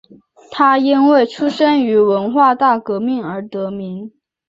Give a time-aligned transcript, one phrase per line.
[0.49, 4.11] 他因为出生于文化大革命而得名。